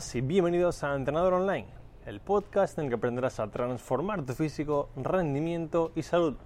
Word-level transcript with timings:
y 0.00 0.22
bienvenidos 0.22 0.82
a 0.82 0.94
Entrenador 0.96 1.34
Online, 1.34 1.66
el 2.06 2.20
podcast 2.20 2.78
en 2.78 2.84
el 2.84 2.90
que 2.90 2.94
aprenderás 2.96 3.38
a 3.38 3.48
transformar 3.48 4.22
tu 4.22 4.32
físico, 4.32 4.88
rendimiento 4.96 5.92
y 5.94 6.02
salud. 6.02 6.36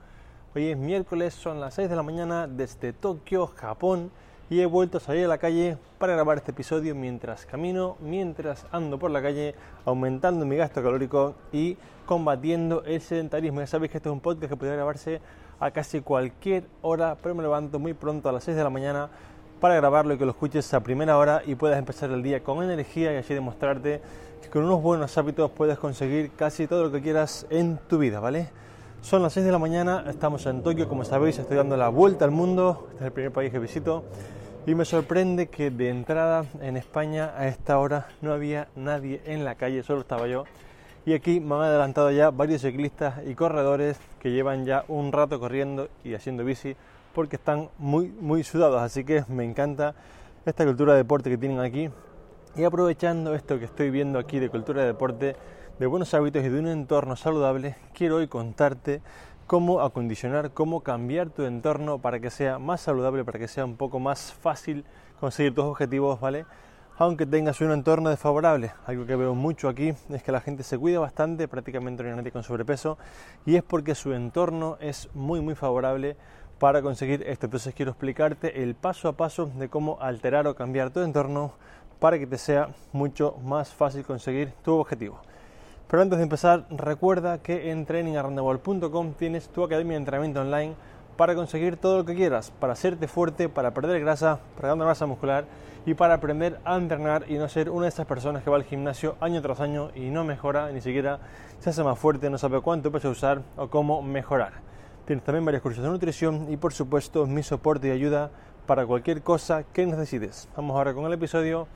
Hoy 0.56 0.70
es 0.70 0.76
miércoles, 0.76 1.34
son 1.34 1.60
las 1.60 1.74
6 1.74 1.88
de 1.88 1.94
la 1.94 2.02
mañana 2.02 2.48
desde 2.48 2.92
Tokio, 2.92 3.46
Japón, 3.46 4.10
y 4.50 4.60
he 4.60 4.66
vuelto 4.66 4.98
a 4.98 5.00
salir 5.00 5.26
a 5.26 5.28
la 5.28 5.38
calle 5.38 5.78
para 5.98 6.14
grabar 6.14 6.38
este 6.38 6.50
episodio 6.50 6.96
mientras 6.96 7.46
camino, 7.46 7.96
mientras 8.00 8.66
ando 8.72 8.98
por 8.98 9.12
la 9.12 9.22
calle, 9.22 9.54
aumentando 9.84 10.44
mi 10.44 10.56
gasto 10.56 10.82
calórico 10.82 11.36
y 11.52 11.76
combatiendo 12.06 12.82
el 12.82 13.00
sedentarismo. 13.00 13.60
Ya 13.60 13.68
sabéis 13.68 13.92
que 13.92 13.98
este 13.98 14.08
es 14.08 14.12
un 14.12 14.20
podcast 14.20 14.50
que 14.50 14.56
puede 14.56 14.74
grabarse 14.74 15.20
a 15.60 15.70
casi 15.70 16.00
cualquier 16.00 16.64
hora, 16.82 17.16
pero 17.22 17.36
me 17.36 17.42
levanto 17.44 17.78
muy 17.78 17.94
pronto 17.94 18.28
a 18.28 18.32
las 18.32 18.42
6 18.42 18.56
de 18.56 18.64
la 18.64 18.70
mañana 18.70 19.10
para 19.64 19.76
grabarlo 19.76 20.12
y 20.12 20.18
que 20.18 20.26
lo 20.26 20.32
escuches 20.32 20.74
a 20.74 20.80
primera 20.80 21.16
hora 21.16 21.40
y 21.46 21.54
puedas 21.54 21.78
empezar 21.78 22.10
el 22.10 22.22
día 22.22 22.42
con 22.42 22.62
energía 22.62 23.14
y 23.14 23.16
así 23.16 23.32
demostrarte 23.32 24.02
que 24.42 24.50
con 24.50 24.62
unos 24.62 24.82
buenos 24.82 25.16
hábitos 25.16 25.50
puedes 25.52 25.78
conseguir 25.78 26.32
casi 26.36 26.66
todo 26.66 26.82
lo 26.82 26.92
que 26.92 27.00
quieras 27.00 27.46
en 27.48 27.78
tu 27.88 27.96
vida, 27.96 28.20
¿vale? 28.20 28.50
Son 29.00 29.22
las 29.22 29.32
6 29.32 29.46
de 29.46 29.52
la 29.52 29.58
mañana, 29.58 30.04
estamos 30.06 30.44
en 30.44 30.62
Tokio, 30.62 30.86
como 30.86 31.02
sabéis, 31.06 31.38
estoy 31.38 31.56
dando 31.56 31.78
la 31.78 31.88
vuelta 31.88 32.26
al 32.26 32.30
mundo, 32.30 32.88
este 32.90 32.96
es 32.96 33.06
el 33.06 33.12
primer 33.12 33.32
país 33.32 33.52
que 33.52 33.58
visito 33.58 34.04
y 34.66 34.74
me 34.74 34.84
sorprende 34.84 35.46
que 35.46 35.70
de 35.70 35.88
entrada 35.88 36.44
en 36.60 36.76
España 36.76 37.32
a 37.34 37.48
esta 37.48 37.78
hora 37.78 38.08
no 38.20 38.34
había 38.34 38.68
nadie 38.76 39.22
en 39.24 39.46
la 39.46 39.54
calle, 39.54 39.82
solo 39.82 40.00
estaba 40.00 40.26
yo. 40.26 40.44
Y 41.06 41.14
aquí 41.14 41.40
me 41.40 41.54
han 41.54 41.62
adelantado 41.62 42.10
ya 42.10 42.28
varios 42.30 42.60
ciclistas 42.60 43.14
y 43.26 43.34
corredores 43.34 43.98
que 44.20 44.30
llevan 44.30 44.66
ya 44.66 44.84
un 44.88 45.10
rato 45.10 45.40
corriendo 45.40 45.88
y 46.04 46.12
haciendo 46.12 46.44
bici 46.44 46.76
porque 47.14 47.36
están 47.36 47.70
muy, 47.78 48.08
muy 48.08 48.44
sudados. 48.44 48.82
Así 48.82 49.04
que 49.04 49.24
me 49.28 49.44
encanta 49.44 49.94
esta 50.44 50.64
cultura 50.64 50.92
de 50.92 50.98
deporte 50.98 51.30
que 51.30 51.38
tienen 51.38 51.60
aquí. 51.60 51.88
Y 52.56 52.64
aprovechando 52.64 53.34
esto 53.34 53.58
que 53.58 53.64
estoy 53.64 53.90
viendo 53.90 54.18
aquí 54.18 54.38
de 54.38 54.48
cultura 54.48 54.82
de 54.82 54.88
deporte, 54.88 55.36
de 55.78 55.86
buenos 55.86 56.12
hábitos 56.14 56.44
y 56.44 56.48
de 56.48 56.58
un 56.58 56.68
entorno 56.68 57.16
saludable, 57.16 57.76
quiero 57.94 58.16
hoy 58.16 58.28
contarte 58.28 59.00
cómo 59.46 59.80
acondicionar, 59.80 60.52
cómo 60.52 60.80
cambiar 60.82 61.30
tu 61.30 61.42
entorno 61.44 61.98
para 61.98 62.20
que 62.20 62.30
sea 62.30 62.58
más 62.58 62.80
saludable, 62.80 63.24
para 63.24 63.38
que 63.38 63.48
sea 63.48 63.64
un 63.64 63.76
poco 63.76 63.98
más 63.98 64.32
fácil 64.32 64.84
conseguir 65.18 65.54
tus 65.54 65.64
objetivos, 65.64 66.20
¿vale? 66.20 66.46
Aunque 66.96 67.26
tengas 67.26 67.60
un 67.60 67.72
entorno 67.72 68.10
desfavorable. 68.10 68.72
Algo 68.86 69.04
que 69.04 69.16
veo 69.16 69.34
mucho 69.34 69.68
aquí 69.68 69.92
es 70.10 70.22
que 70.22 70.30
la 70.30 70.40
gente 70.40 70.62
se 70.62 70.78
cuida 70.78 71.00
bastante, 71.00 71.48
prácticamente 71.48 72.04
no 72.04 72.10
hay 72.10 72.16
nadie 72.16 72.30
con 72.30 72.44
sobrepeso, 72.44 72.98
y 73.44 73.56
es 73.56 73.64
porque 73.64 73.96
su 73.96 74.12
entorno 74.12 74.76
es 74.80 75.08
muy, 75.12 75.40
muy 75.40 75.56
favorable 75.56 76.16
para 76.64 76.80
conseguir 76.80 77.22
esto. 77.26 77.44
Entonces 77.44 77.74
quiero 77.74 77.90
explicarte 77.90 78.62
el 78.62 78.74
paso 78.74 79.06
a 79.08 79.12
paso 79.12 79.50
de 79.54 79.68
cómo 79.68 79.98
alterar 80.00 80.46
o 80.46 80.54
cambiar 80.54 80.88
tu 80.88 81.00
entorno 81.00 81.52
para 82.00 82.18
que 82.18 82.26
te 82.26 82.38
sea 82.38 82.70
mucho 82.90 83.36
más 83.44 83.74
fácil 83.74 84.02
conseguir 84.02 84.50
tu 84.62 84.72
objetivo. 84.72 85.20
Pero 85.90 86.00
antes 86.00 86.16
de 86.16 86.22
empezar, 86.22 86.64
recuerda 86.70 87.36
que 87.36 87.70
en 87.70 87.84
trainingarrandable.com 87.84 89.12
tienes 89.12 89.50
tu 89.50 89.62
academia 89.62 89.92
de 89.92 89.98
entrenamiento 89.98 90.40
online 90.40 90.72
para 91.18 91.34
conseguir 91.34 91.76
todo 91.76 91.98
lo 91.98 92.06
que 92.06 92.14
quieras, 92.14 92.50
para 92.58 92.72
hacerte 92.72 93.08
fuerte, 93.08 93.50
para 93.50 93.74
perder 93.74 94.00
grasa, 94.00 94.38
para 94.56 94.68
ganar 94.68 94.86
masa 94.86 95.04
muscular 95.04 95.44
y 95.84 95.92
para 95.92 96.14
aprender 96.14 96.60
a 96.64 96.76
entrenar 96.76 97.26
y 97.28 97.34
no 97.34 97.46
ser 97.46 97.68
una 97.68 97.82
de 97.82 97.90
esas 97.90 98.06
personas 98.06 98.42
que 98.42 98.48
va 98.48 98.56
al 98.56 98.64
gimnasio 98.64 99.16
año 99.20 99.42
tras 99.42 99.60
año 99.60 99.90
y 99.94 100.08
no 100.08 100.24
mejora, 100.24 100.72
ni 100.72 100.80
siquiera 100.80 101.18
se 101.58 101.68
hace 101.68 101.84
más 101.84 101.98
fuerte, 101.98 102.30
no 102.30 102.38
sabe 102.38 102.62
cuánto 102.62 102.90
peso 102.90 103.10
usar 103.10 103.42
o 103.58 103.68
cómo 103.68 104.00
mejorar. 104.00 104.73
Tienes 105.06 105.22
también 105.22 105.44
varios 105.44 105.62
cursos 105.62 105.84
de 105.84 105.90
nutrición 105.90 106.46
y 106.50 106.56
por 106.56 106.72
supuesto 106.72 107.26
mi 107.26 107.42
soporte 107.42 107.88
y 107.88 107.90
ayuda 107.90 108.30
para 108.66 108.86
cualquier 108.86 109.20
cosa 109.20 109.62
que 109.62 109.84
necesites. 109.84 110.48
Vamos 110.56 110.76
ahora 110.76 110.94
con 110.94 111.04
el 111.04 111.12
episodio 111.12 111.68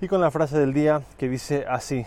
y 0.00 0.08
con 0.08 0.20
la 0.20 0.32
frase 0.32 0.58
del 0.58 0.72
día 0.72 1.00
que 1.16 1.28
dice 1.28 1.64
así. 1.68 2.04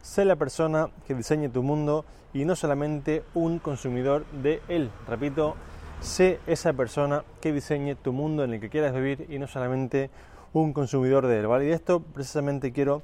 Sé 0.00 0.24
la 0.24 0.36
persona 0.36 0.90
que 1.08 1.16
diseñe 1.16 1.48
tu 1.48 1.64
mundo 1.64 2.04
y 2.32 2.44
no 2.44 2.54
solamente 2.54 3.24
un 3.34 3.58
consumidor 3.58 4.24
de 4.30 4.62
él. 4.68 4.92
Repito, 5.08 5.56
sé 5.98 6.38
esa 6.46 6.72
persona 6.72 7.24
que 7.40 7.52
diseñe 7.52 7.96
tu 7.96 8.12
mundo 8.12 8.44
en 8.44 8.54
el 8.54 8.60
que 8.60 8.70
quieras 8.70 8.94
vivir 8.94 9.26
y 9.28 9.40
no 9.40 9.48
solamente 9.48 10.08
un 10.52 10.72
consumidor 10.72 11.26
de 11.26 11.40
él. 11.40 11.48
¿vale? 11.48 11.64
Y 11.64 11.68
de 11.68 11.74
esto 11.74 11.98
precisamente 11.98 12.70
quiero 12.70 13.02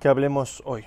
que 0.00 0.08
hablemos 0.08 0.64
hoy. 0.66 0.84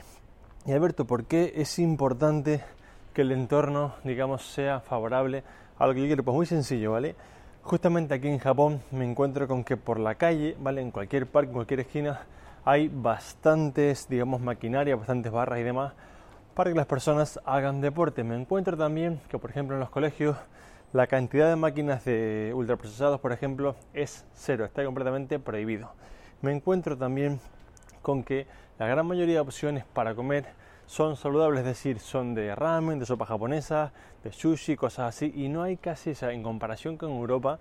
Y 0.65 0.73
Alberto, 0.73 1.05
¿por 1.05 1.23
qué 1.23 1.53
es 1.55 1.79
importante 1.79 2.65
que 3.13 3.21
el 3.21 3.31
entorno, 3.31 3.95
digamos, 4.03 4.45
sea 4.45 4.81
favorable 4.81 5.43
a 5.79 5.87
lo 5.87 5.93
que 5.93 6.01
yo 6.01 6.07
quiero? 6.07 6.23
Pues 6.23 6.35
muy 6.35 6.45
sencillo, 6.45 6.91
¿vale? 6.91 7.15
Justamente 7.63 8.13
aquí 8.13 8.27
en 8.27 8.37
Japón 8.37 8.81
me 8.91 9.09
encuentro 9.09 9.47
con 9.47 9.63
que 9.63 9.77
por 9.77 9.99
la 9.99 10.15
calle, 10.15 10.55
¿vale? 10.59 10.81
En 10.81 10.91
cualquier 10.91 11.25
parque, 11.25 11.47
en 11.47 11.53
cualquier 11.53 11.79
esquina, 11.79 12.21
hay 12.65 12.89
bastantes, 12.89 14.07
digamos, 14.09 14.41
maquinaria, 14.41 14.95
bastantes 14.95 15.31
barras 15.31 15.59
y 15.59 15.63
demás 15.63 15.93
para 16.53 16.71
que 16.71 16.75
las 16.75 16.87
personas 16.87 17.39
hagan 17.45 17.79
deporte. 17.79 18.23
Me 18.25 18.35
encuentro 18.35 18.75
también 18.75 19.21
que, 19.29 19.39
por 19.39 19.49
ejemplo, 19.49 19.77
en 19.77 19.79
los 19.79 19.89
colegios 19.89 20.35
la 20.91 21.07
cantidad 21.07 21.47
de 21.47 21.55
máquinas 21.55 22.03
de 22.03 22.51
ultraprocesados, 22.53 23.21
por 23.21 23.31
ejemplo, 23.31 23.75
es 23.93 24.25
cero, 24.33 24.65
está 24.65 24.83
completamente 24.83 25.39
prohibido. 25.39 25.91
Me 26.41 26.51
encuentro 26.51 26.97
también 26.97 27.39
con 28.01 28.23
que 28.23 28.47
la 28.77 28.87
gran 28.87 29.05
mayoría 29.05 29.35
de 29.35 29.39
opciones 29.39 29.85
para 29.93 30.15
comer 30.15 30.47
son 30.89 31.15
saludables, 31.15 31.59
es 31.59 31.65
decir, 31.67 31.99
son 31.99 32.33
de 32.33 32.55
ramen, 32.55 32.97
de 32.97 33.05
sopa 33.05 33.27
japonesa, 33.27 33.93
de 34.23 34.31
sushi, 34.31 34.75
cosas 34.75 35.15
así, 35.15 35.31
y 35.35 35.47
no 35.47 35.61
hay 35.61 35.77
casi, 35.77 36.09
esa 36.09 36.31
en 36.31 36.41
comparación 36.41 36.97
con 36.97 37.11
Europa, 37.11 37.59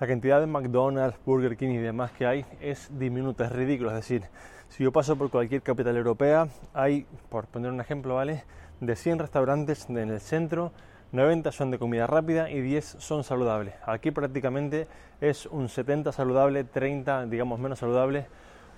la 0.00 0.06
cantidad 0.06 0.40
de 0.40 0.46
McDonald's, 0.46 1.18
Burger 1.26 1.58
King 1.58 1.72
y 1.72 1.76
demás 1.76 2.10
que 2.12 2.24
hay 2.24 2.46
es 2.58 2.88
diminuta, 2.98 3.44
es 3.44 3.52
ridículo, 3.52 3.90
es 3.90 3.96
decir, 3.96 4.22
si 4.70 4.82
yo 4.82 4.92
paso 4.92 5.14
por 5.14 5.28
cualquier 5.28 5.60
capital 5.60 5.94
europea, 5.94 6.48
hay, 6.72 7.04
por 7.28 7.48
poner 7.48 7.70
un 7.70 7.82
ejemplo, 7.82 8.14
¿vale? 8.14 8.44
De 8.80 8.96
100 8.96 9.18
restaurantes 9.18 9.90
en 9.90 9.98
el 9.98 10.18
centro, 10.18 10.72
90 11.12 11.52
son 11.52 11.70
de 11.70 11.78
comida 11.78 12.06
rápida 12.06 12.48
y 12.48 12.62
10 12.62 12.96
son 12.98 13.24
saludables. 13.24 13.74
Aquí 13.84 14.10
prácticamente 14.10 14.88
es 15.20 15.44
un 15.44 15.68
70 15.68 16.12
saludable, 16.12 16.64
30 16.64 17.26
digamos 17.26 17.60
menos 17.60 17.78
saludable 17.78 18.26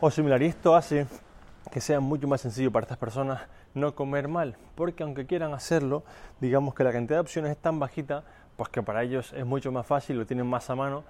o 0.01 0.11
similar. 0.11 0.43
Y 0.43 0.47
esto 0.47 0.75
hace 0.75 1.07
que 1.71 1.81
sea 1.81 2.01
mucho 2.01 2.27
más 2.27 2.41
sencillo 2.41 2.73
para 2.73 2.85
estas 2.85 2.99
personas 2.99 3.43
no 3.75 3.95
comer 3.95 4.29
mal, 4.29 4.57
porque 4.75 5.03
aunque 5.03 5.27
quieran 5.27 5.55
hacerlo, 5.55 6.03
digamos 6.41 6.75
que 6.75 6.85
la 6.85 6.93
cantidad 6.93 7.17
de 7.17 7.23
opciones 7.23 7.51
es 7.51 7.57
tan 7.57 7.79
bajita, 7.79 8.25
pues 8.57 8.69
que 8.69 8.83
para 8.83 9.03
ellos 9.03 9.33
es 9.33 9.47
mucho 9.47 9.73
más 9.73 9.87
fácil, 9.87 10.19
lo 10.19 10.27
tienen 10.27 10.47
más 10.47 10.69
a 10.71 10.75
mano, 10.75 11.05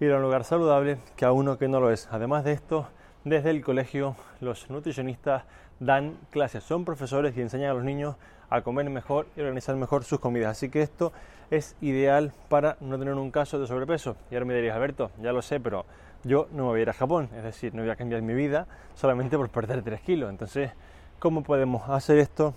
ir 0.00 0.12
a 0.12 0.16
un 0.16 0.22
lugar 0.22 0.44
saludable 0.44 0.98
que 1.16 1.24
a 1.24 1.32
uno 1.32 1.58
que 1.58 1.68
no 1.68 1.80
lo 1.80 1.90
es. 1.90 2.08
Además 2.10 2.44
de 2.44 2.52
esto, 2.52 2.88
desde 3.24 3.50
el 3.50 3.62
colegio 3.62 4.16
los 4.40 4.70
nutricionistas 4.70 5.44
dan 5.80 6.16
clases, 6.30 6.64
son 6.64 6.84
profesores 6.84 7.36
y 7.36 7.40
enseñan 7.40 7.70
a 7.70 7.74
los 7.74 7.84
niños 7.84 8.16
a 8.50 8.62
comer 8.62 8.88
mejor 8.88 9.26
y 9.36 9.40
organizar 9.40 9.76
mejor 9.76 10.04
sus 10.04 10.20
comidas. 10.20 10.52
Así 10.52 10.70
que 10.70 10.82
esto 10.82 11.12
es 11.50 11.76
ideal 11.80 12.32
para 12.48 12.76
no 12.80 12.98
tener 12.98 13.14
un 13.14 13.30
caso 13.30 13.58
de 13.58 13.66
sobrepeso. 13.66 14.16
Y 14.30 14.34
ahora 14.34 14.46
me 14.46 14.54
dirías, 14.54 14.74
Alberto, 14.74 15.10
ya 15.20 15.32
lo 15.32 15.42
sé, 15.42 15.60
pero 15.60 15.84
yo 16.24 16.48
no 16.52 16.64
me 16.64 16.70
voy 16.70 16.80
a 16.80 16.82
ir 16.82 16.90
a 16.90 16.94
Japón, 16.94 17.28
es 17.36 17.42
decir, 17.42 17.74
no 17.74 17.82
voy 17.82 17.90
a 17.90 17.96
cambiar 17.96 18.22
mi 18.22 18.34
vida 18.34 18.66
solamente 18.94 19.36
por 19.36 19.50
perder 19.50 19.82
3 19.82 20.00
kilos. 20.00 20.30
Entonces, 20.30 20.72
¿cómo 21.18 21.42
podemos 21.42 21.88
hacer 21.88 22.18
esto 22.18 22.54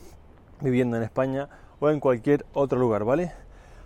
viviendo 0.60 0.96
en 0.96 1.04
España 1.04 1.50
o 1.80 1.90
en 1.90 2.00
cualquier 2.00 2.46
otro 2.54 2.78
lugar, 2.78 3.04
¿vale? 3.04 3.32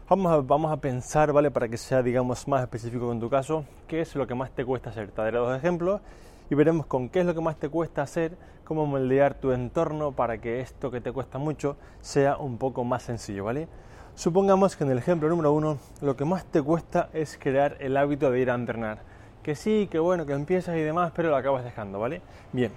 Vamos 0.10 0.32
a, 0.32 0.38
vamos 0.38 0.72
a 0.72 0.78
pensar, 0.78 1.32
¿vale? 1.32 1.50
Para 1.50 1.70
que 1.70 1.78
sea, 1.78 2.04
digamos, 2.04 2.48
más 2.48 2.62
específico 2.62 3.10
en 3.12 3.22
tu 3.22 3.30
caso, 3.30 3.64
qué 3.88 4.02
es 4.02 4.16
lo 4.16 4.28
que 4.28 4.36
más 4.36 4.52
te 4.52 4.66
cuesta 4.66 4.90
hacer. 4.90 5.12
Te 5.12 5.22
daré 5.22 5.38
dos 5.38 5.58
ejemplos 5.58 6.02
y 6.50 6.56
veremos 6.56 6.86
con 6.88 7.08
qué 7.08 7.22
es 7.22 7.26
lo 7.26 7.34
que 7.34 7.40
más 7.40 7.56
te 7.56 7.70
cuesta 7.70 8.02
hacer, 8.02 8.38
cómo 8.66 8.86
moldear 8.86 9.36
tu 9.36 9.54
entorno 9.54 10.12
para 10.12 10.40
que 10.40 10.60
esto 10.60 10.92
que 10.92 11.00
te 11.00 11.12
cuesta 11.14 11.38
mucho 11.38 11.78
sea 12.02 12.36
un 12.38 12.58
poco 12.58 12.84
más 12.84 13.04
sencillo, 13.04 13.46
¿vale? 13.46 13.70
Supongamos 14.16 14.76
que 14.76 14.84
en 14.84 14.92
el 14.92 14.98
ejemplo 14.98 15.30
número 15.30 15.54
uno, 15.54 15.78
lo 16.02 16.18
que 16.18 16.26
más 16.26 16.44
te 16.46 16.62
cuesta 16.62 17.10
es 17.14 17.38
crear 17.42 17.78
el 17.80 17.96
hábito 17.96 18.30
de 18.30 18.42
ir 18.42 18.52
a 18.52 18.56
entrenar. 18.56 19.00
Que 19.42 19.56
sí, 19.56 19.88
que 19.90 20.00
bueno, 20.00 20.26
que 20.26 20.34
empiezas 20.34 20.76
y 20.76 20.82
demás, 20.82 21.14
pero 21.16 21.30
lo 21.30 21.38
acabas 21.38 21.64
dejando, 21.64 22.00
¿vale? 22.00 22.22
Bien, 22.52 22.72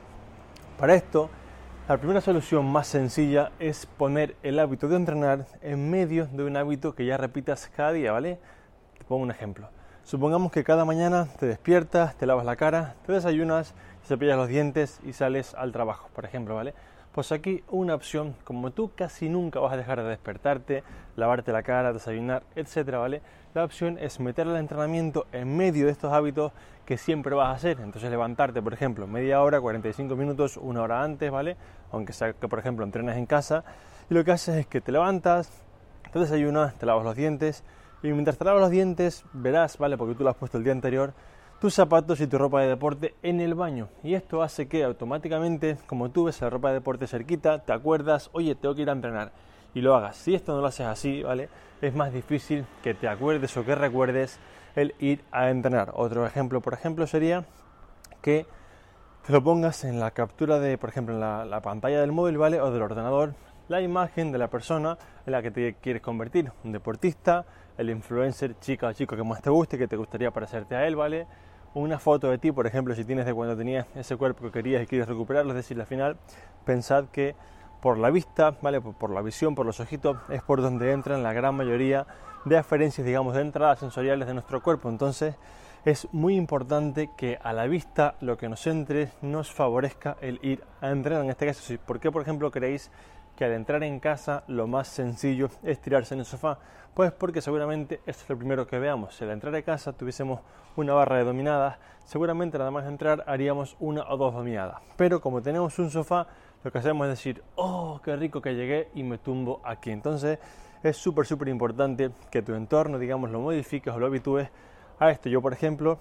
para 0.78 0.94
esto, 0.94 1.28
la 1.88 1.96
primera 1.96 2.20
solución 2.20 2.70
más 2.70 2.86
sencilla 2.86 3.50
es 3.58 3.86
poner 3.86 4.36
el 4.42 4.58
hábito 4.58 4.88
de 4.88 4.96
entrenar 4.96 5.46
en 5.62 5.90
medio 5.90 6.26
de 6.26 6.44
un 6.44 6.54
hábito 6.58 6.94
que 6.94 7.06
ya 7.06 7.16
repitas 7.16 7.70
cada 7.74 7.92
día, 7.92 8.12
¿vale? 8.12 8.38
Te 8.98 9.04
pongo 9.06 9.22
un 9.22 9.30
ejemplo. 9.30 9.70
Supongamos 10.04 10.52
que 10.52 10.64
cada 10.64 10.84
mañana 10.84 11.28
te 11.40 11.46
despiertas, 11.46 12.14
te 12.16 12.26
lavas 12.26 12.44
la 12.44 12.56
cara, 12.56 12.94
te 13.06 13.12
desayunas, 13.12 13.74
cepillas 14.04 14.36
los 14.36 14.48
dientes 14.48 15.00
y 15.02 15.14
sales 15.14 15.54
al 15.54 15.72
trabajo, 15.72 16.10
por 16.14 16.26
ejemplo, 16.26 16.54
¿vale? 16.54 16.74
Pues 17.12 17.32
aquí 17.32 17.64
una 17.68 17.94
opción, 17.94 18.36
como 18.44 18.70
tú 18.70 18.92
casi 18.94 19.28
nunca 19.28 19.60
vas 19.60 19.72
a 19.72 19.76
dejar 19.76 20.02
de 20.02 20.08
despertarte, 20.08 20.84
lavarte 21.16 21.52
la 21.52 21.62
cara, 21.62 21.92
desayunar, 21.92 22.44
etcétera, 22.54 22.98
¿vale? 22.98 23.22
La 23.54 23.64
opción 23.64 23.98
es 23.98 24.20
meter 24.20 24.46
el 24.46 24.56
entrenamiento 24.56 25.26
en 25.32 25.56
medio 25.56 25.86
de 25.86 25.92
estos 25.92 26.12
hábitos 26.12 26.52
que 26.84 26.96
siempre 26.96 27.34
vas 27.34 27.48
a 27.48 27.52
hacer. 27.52 27.80
Entonces 27.80 28.10
levantarte, 28.10 28.62
por 28.62 28.72
ejemplo, 28.72 29.06
media 29.06 29.42
hora, 29.42 29.60
45 29.60 30.14
minutos, 30.16 30.56
una 30.56 30.82
hora 30.82 31.02
antes, 31.02 31.30
¿vale? 31.30 31.56
Aunque 31.90 32.12
sea 32.12 32.34
que, 32.34 32.46
por 32.46 32.58
ejemplo, 32.58 32.84
entrenes 32.84 33.16
en 33.16 33.26
casa. 33.26 33.64
Y 34.08 34.14
lo 34.14 34.24
que 34.24 34.32
haces 34.32 34.56
es 34.56 34.66
que 34.66 34.80
te 34.80 34.92
levantas, 34.92 35.50
te 36.12 36.18
desayunas, 36.18 36.74
te 36.74 36.86
lavas 36.86 37.04
los 37.04 37.16
dientes, 37.16 37.64
y 38.02 38.08
mientras 38.08 38.38
te 38.38 38.44
lavas 38.44 38.60
los 38.60 38.70
dientes, 38.70 39.24
verás, 39.32 39.76
¿vale? 39.78 39.96
Porque 39.98 40.14
tú 40.14 40.22
lo 40.24 40.30
has 40.30 40.36
puesto 40.36 40.56
el 40.58 40.64
día 40.64 40.72
anterior, 40.72 41.14
tus 41.60 41.74
zapatos 41.74 42.20
y 42.20 42.26
tu 42.26 42.38
ropa 42.38 42.60
de 42.60 42.68
deporte 42.68 43.14
en 43.22 43.40
el 43.40 43.54
baño. 43.54 43.88
Y 44.04 44.14
esto 44.14 44.42
hace 44.42 44.68
que 44.68 44.84
automáticamente, 44.84 45.76
como 45.86 46.10
tú 46.10 46.24
ves 46.24 46.40
la 46.40 46.50
ropa 46.50 46.68
de 46.68 46.74
deporte 46.74 47.06
cerquita, 47.06 47.58
te 47.58 47.72
acuerdas, 47.72 48.30
oye, 48.32 48.54
tengo 48.54 48.74
que 48.74 48.82
ir 48.82 48.90
a 48.90 48.92
entrenar 48.92 49.32
y 49.74 49.80
lo 49.80 49.94
hagas. 49.94 50.16
Si 50.16 50.34
esto 50.34 50.54
no 50.54 50.60
lo 50.60 50.68
haces 50.68 50.86
así, 50.86 51.22
¿vale? 51.22 51.48
Es 51.80 51.94
más 51.94 52.12
difícil 52.12 52.64
que 52.82 52.94
te 52.94 53.08
acuerdes 53.08 53.56
o 53.56 53.64
que 53.64 53.74
recuerdes 53.74 54.38
el 54.76 54.94
ir 55.00 55.24
a 55.32 55.50
entrenar. 55.50 55.92
Otro 55.94 56.26
ejemplo, 56.26 56.60
por 56.60 56.74
ejemplo, 56.74 57.06
sería 57.06 57.44
que 58.22 58.46
te 59.26 59.32
lo 59.32 59.42
pongas 59.42 59.84
en 59.84 59.98
la 59.98 60.12
captura 60.12 60.60
de, 60.60 60.78
por 60.78 60.90
ejemplo, 60.90 61.14
en 61.14 61.20
la, 61.20 61.44
la 61.44 61.60
pantalla 61.60 62.00
del 62.00 62.12
móvil, 62.12 62.38
¿vale? 62.38 62.60
O 62.60 62.70
del 62.70 62.82
ordenador, 62.82 63.34
la 63.68 63.80
imagen 63.80 64.30
de 64.30 64.38
la 64.38 64.48
persona 64.48 64.96
en 65.26 65.32
la 65.32 65.42
que 65.42 65.50
te 65.50 65.74
quieres 65.74 66.02
convertir. 66.02 66.52
Un 66.64 66.72
deportista, 66.72 67.44
el 67.76 67.90
influencer, 67.90 68.58
chica 68.60 68.86
o 68.86 68.92
chico 68.92 69.16
que 69.16 69.24
más 69.24 69.42
te 69.42 69.50
guste, 69.50 69.76
que 69.76 69.88
te 69.88 69.96
gustaría 69.96 70.30
parecerte 70.30 70.76
a 70.76 70.86
él, 70.86 70.96
¿vale? 70.96 71.26
Una 71.74 71.98
foto 71.98 72.30
de 72.30 72.38
ti, 72.38 72.52
por 72.52 72.66
ejemplo, 72.66 72.94
si 72.94 73.04
tienes 73.04 73.26
de 73.26 73.34
cuando 73.34 73.56
tenías 73.56 73.86
ese 73.94 74.16
cuerpo 74.16 74.44
que 74.44 74.50
querías 74.50 74.82
y 74.82 74.86
quieres 74.86 75.08
recuperarlo, 75.08 75.52
es 75.52 75.56
decir, 75.56 75.78
al 75.80 75.86
final 75.86 76.16
pensad 76.64 77.06
que 77.06 77.34
por 77.80 77.98
la 77.98 78.10
vista, 78.10 78.56
¿vale? 78.60 78.80
Por, 78.80 79.10
la 79.10 79.22
visión, 79.22 79.54
por 79.54 79.66
los 79.66 79.80
ojitos, 79.80 80.16
es 80.28 80.42
por 80.42 80.60
donde 80.60 80.92
entran 80.92 81.22
la 81.22 81.32
gran 81.32 81.54
mayoría 81.54 82.06
de 82.44 82.56
aferencias, 82.56 83.06
digamos, 83.06 83.34
de 83.34 83.42
entradas 83.42 83.78
sensoriales 83.78 84.26
de 84.26 84.34
nuestro 84.34 84.62
cuerpo. 84.62 84.88
Entonces, 84.88 85.36
es 85.84 86.08
muy 86.12 86.34
importante 86.34 87.10
que 87.16 87.38
a 87.42 87.52
la 87.52 87.66
vista 87.66 88.16
lo 88.20 88.36
que 88.36 88.48
nos 88.48 88.66
entre 88.66 89.10
nos 89.22 89.52
favorezca 89.52 90.16
el 90.20 90.40
ir 90.42 90.64
a 90.80 90.90
entrenar. 90.90 91.22
En 91.22 91.30
este 91.30 91.46
caso, 91.46 91.74
¿por 91.86 92.00
qué, 92.00 92.10
por 92.10 92.22
ejemplo, 92.22 92.50
creéis 92.50 92.90
que 93.38 93.44
al 93.44 93.52
entrar 93.52 93.84
en 93.84 94.00
casa 94.00 94.42
lo 94.48 94.66
más 94.66 94.88
sencillo 94.88 95.48
es 95.62 95.80
tirarse 95.80 96.14
en 96.14 96.20
el 96.20 96.26
sofá? 96.26 96.58
Pues 96.92 97.12
porque 97.12 97.40
seguramente 97.40 98.00
esto 98.04 98.24
es 98.24 98.30
lo 98.30 98.36
primero 98.36 98.66
que 98.66 98.80
veamos. 98.80 99.14
Si 99.14 99.22
al 99.22 99.30
entrar 99.30 99.54
a 99.54 99.62
casa 99.62 99.92
tuviésemos 99.92 100.40
una 100.74 100.92
barra 100.92 101.18
de 101.18 101.24
dominadas, 101.24 101.78
seguramente 102.04 102.58
nada 102.58 102.72
más 102.72 102.84
entrar 102.86 103.22
haríamos 103.28 103.76
una 103.78 104.02
o 104.08 104.16
dos 104.16 104.34
dominadas. 104.34 104.82
Pero 104.96 105.20
como 105.20 105.40
tenemos 105.40 105.78
un 105.78 105.88
sofá, 105.88 106.26
lo 106.64 106.72
que 106.72 106.78
hacemos 106.78 107.06
es 107.06 107.10
decir, 107.10 107.44
oh, 107.54 108.00
qué 108.02 108.16
rico 108.16 108.42
que 108.42 108.56
llegué 108.56 108.88
y 108.96 109.04
me 109.04 109.18
tumbo 109.18 109.60
aquí. 109.62 109.92
Entonces 109.92 110.40
es 110.82 110.96
súper, 110.96 111.24
súper 111.24 111.46
importante 111.46 112.10
que 112.32 112.42
tu 112.42 112.54
entorno, 112.54 112.98
digamos, 112.98 113.30
lo 113.30 113.38
modifiques 113.38 113.94
o 113.94 114.00
lo 114.00 114.06
habitúes 114.06 114.48
a 114.98 115.12
esto. 115.12 115.28
Yo, 115.28 115.40
por 115.40 115.52
ejemplo, 115.52 116.00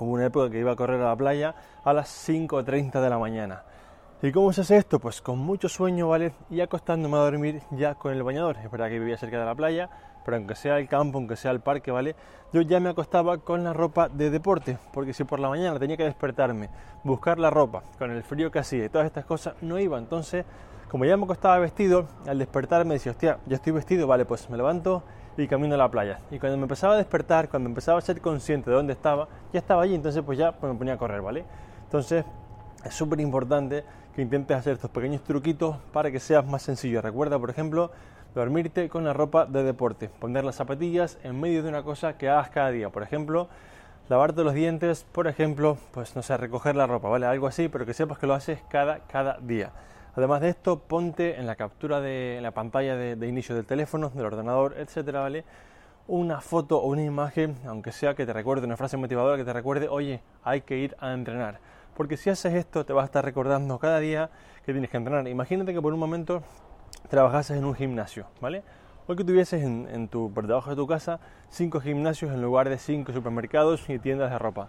hubo 0.00 0.10
una 0.10 0.26
época 0.26 0.50
que 0.50 0.58
iba 0.58 0.72
a 0.72 0.76
correr 0.76 1.00
a 1.00 1.10
la 1.10 1.16
playa 1.16 1.54
a 1.84 1.92
las 1.92 2.28
5.30 2.28 3.00
de 3.00 3.08
la 3.08 3.18
mañana. 3.20 3.62
¿Y 4.26 4.32
cómo 4.32 4.52
se 4.52 4.62
hace 4.62 4.76
esto? 4.76 4.98
Pues 4.98 5.22
con 5.22 5.38
mucho 5.38 5.68
sueño, 5.68 6.08
¿vale? 6.08 6.32
Y 6.50 6.60
acostándome 6.60 7.16
a 7.16 7.20
dormir 7.20 7.62
ya 7.70 7.94
con 7.94 8.12
el 8.12 8.24
bañador. 8.24 8.56
Es 8.56 8.68
verdad 8.68 8.88
que 8.88 8.98
vivía 8.98 9.16
cerca 9.16 9.38
de 9.38 9.44
la 9.44 9.54
playa, 9.54 9.88
pero 10.24 10.36
aunque 10.36 10.56
sea 10.56 10.80
el 10.80 10.88
campo, 10.88 11.18
aunque 11.18 11.36
sea 11.36 11.52
el 11.52 11.60
parque, 11.60 11.92
¿vale? 11.92 12.16
Yo 12.52 12.60
ya 12.62 12.80
me 12.80 12.88
acostaba 12.88 13.38
con 13.38 13.62
la 13.62 13.72
ropa 13.72 14.08
de 14.08 14.30
deporte, 14.30 14.78
porque 14.92 15.12
si 15.12 15.22
por 15.22 15.38
la 15.38 15.48
mañana 15.48 15.78
tenía 15.78 15.96
que 15.96 16.02
despertarme, 16.02 16.70
buscar 17.04 17.38
la 17.38 17.50
ropa, 17.50 17.84
con 18.00 18.10
el 18.10 18.24
frío 18.24 18.50
que 18.50 18.58
hacía 18.58 18.86
y 18.86 18.88
todas 18.88 19.06
estas 19.06 19.24
cosas, 19.26 19.54
no 19.62 19.78
iba. 19.78 19.96
Entonces, 19.96 20.44
como 20.90 21.04
ya 21.04 21.16
me 21.16 21.22
acostaba 21.22 21.60
vestido, 21.60 22.08
al 22.26 22.40
despertarme 22.40 22.94
decía, 22.94 23.12
hostia, 23.12 23.38
ya 23.46 23.54
estoy 23.54 23.74
vestido, 23.74 24.08
vale, 24.08 24.24
pues 24.24 24.50
me 24.50 24.56
levanto 24.56 25.04
y 25.36 25.46
camino 25.46 25.76
a 25.76 25.78
la 25.78 25.88
playa. 25.88 26.18
Y 26.32 26.40
cuando 26.40 26.56
me 26.56 26.64
empezaba 26.64 26.94
a 26.94 26.96
despertar, 26.96 27.48
cuando 27.48 27.68
empezaba 27.68 28.00
a 28.00 28.02
ser 28.02 28.20
consciente 28.20 28.70
de 28.70 28.76
dónde 28.76 28.92
estaba, 28.92 29.28
ya 29.52 29.60
estaba 29.60 29.84
allí, 29.84 29.94
entonces 29.94 30.20
pues 30.26 30.36
ya 30.36 30.50
pues 30.50 30.72
me 30.72 30.76
ponía 30.76 30.94
a 30.94 30.98
correr, 30.98 31.22
¿vale? 31.22 31.44
Entonces, 31.84 32.24
es 32.86 32.94
súper 32.94 33.20
importante 33.20 33.84
que 34.14 34.22
intentes 34.22 34.56
hacer 34.56 34.74
estos 34.74 34.90
pequeños 34.90 35.22
truquitos 35.22 35.76
para 35.92 36.10
que 36.10 36.20
seas 36.20 36.46
más 36.46 36.62
sencillo. 36.62 37.02
Recuerda, 37.02 37.38
por 37.38 37.50
ejemplo, 37.50 37.90
dormirte 38.34 38.88
con 38.88 39.04
la 39.04 39.12
ropa 39.12 39.44
de 39.46 39.62
deporte, 39.62 40.08
poner 40.08 40.44
las 40.44 40.56
zapatillas 40.56 41.18
en 41.22 41.40
medio 41.40 41.62
de 41.62 41.68
una 41.68 41.82
cosa 41.82 42.16
que 42.16 42.28
hagas 42.28 42.50
cada 42.50 42.70
día. 42.70 42.90
Por 42.90 43.02
ejemplo, 43.02 43.48
lavarte 44.08 44.44
los 44.44 44.54
dientes, 44.54 45.04
por 45.10 45.26
ejemplo, 45.26 45.78
pues 45.92 46.14
no 46.16 46.22
sé, 46.22 46.36
recoger 46.36 46.76
la 46.76 46.86
ropa, 46.86 47.08
¿vale? 47.08 47.26
Algo 47.26 47.46
así, 47.46 47.68
pero 47.68 47.84
que 47.84 47.92
sepas 47.92 48.18
que 48.18 48.26
lo 48.26 48.34
haces 48.34 48.60
cada, 48.68 49.00
cada 49.00 49.38
día. 49.40 49.72
Además 50.14 50.40
de 50.40 50.48
esto, 50.48 50.78
ponte 50.78 51.38
en 51.38 51.46
la 51.46 51.56
captura 51.56 52.00
de 52.00 52.38
la 52.40 52.52
pantalla 52.52 52.96
de, 52.96 53.16
de 53.16 53.28
inicio 53.28 53.54
del 53.54 53.66
teléfono, 53.66 54.10
del 54.10 54.26
ordenador, 54.26 54.74
etcétera, 54.78 55.20
¿vale? 55.20 55.44
Una 56.08 56.40
foto 56.40 56.78
o 56.78 56.86
una 56.86 57.02
imagen, 57.02 57.56
aunque 57.66 57.90
sea 57.90 58.14
que 58.14 58.24
te 58.24 58.32
recuerde 58.32 58.64
una 58.64 58.76
frase 58.76 58.96
motivadora 58.96 59.36
que 59.36 59.44
te 59.44 59.52
recuerde, 59.52 59.88
oye, 59.88 60.22
hay 60.44 60.60
que 60.60 60.78
ir 60.78 60.96
a 61.00 61.12
entrenar 61.12 61.58
porque 61.96 62.16
si 62.16 62.30
haces 62.30 62.54
esto 62.54 62.84
te 62.84 62.92
vas 62.92 63.02
a 63.02 63.06
estar 63.06 63.24
recordando 63.24 63.78
cada 63.78 63.98
día 63.98 64.30
que 64.64 64.72
tienes 64.72 64.90
que 64.90 64.96
entrenar. 64.96 65.26
Imagínate 65.28 65.72
que 65.72 65.80
por 65.80 65.92
un 65.92 65.98
momento 65.98 66.42
trabajases 67.08 67.56
en 67.56 67.64
un 67.64 67.74
gimnasio, 67.74 68.26
¿vale? 68.40 68.62
O 69.06 69.14
que 69.14 69.24
tuvieses 69.24 69.62
en, 69.62 70.08
tu, 70.08 70.32
por 70.32 70.46
debajo 70.46 70.70
de 70.70 70.76
tu 70.76 70.86
casa 70.86 71.20
cinco 71.48 71.80
gimnasios 71.80 72.32
en 72.32 72.42
lugar 72.42 72.68
de 72.68 72.76
cinco 72.78 73.12
supermercados 73.12 73.88
y 73.88 73.98
tiendas 73.98 74.30
de 74.30 74.38
ropa. 74.38 74.68